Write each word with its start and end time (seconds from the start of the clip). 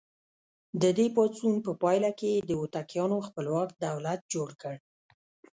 د 0.81 0.83
دې 0.97 1.07
پاڅون 1.15 1.55
په 1.65 1.71
پایله 1.81 2.11
کې 2.19 2.29
یې 2.33 2.41
د 2.49 2.51
هوتکیانو 2.59 3.17
خپلواک 3.27 3.69
دولت 3.85 4.19
جوړ 4.33 4.49
کړ. 4.61 4.75